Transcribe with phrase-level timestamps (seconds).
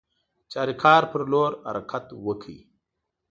[0.51, 2.47] چاریکار پر لور حرکت وکړ.